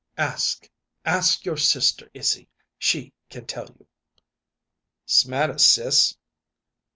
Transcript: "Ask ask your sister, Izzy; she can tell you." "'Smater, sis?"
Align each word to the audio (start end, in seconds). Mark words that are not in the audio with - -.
"Ask 0.17 0.67
ask 1.05 1.45
your 1.45 1.57
sister, 1.57 2.09
Izzy; 2.15 2.49
she 2.79 3.13
can 3.29 3.45
tell 3.45 3.67
you." 3.67 3.85
"'Smater, 5.05 5.59
sis?" 5.59 6.17